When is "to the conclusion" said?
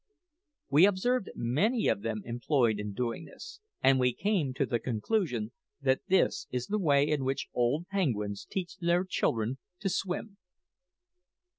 4.55-5.51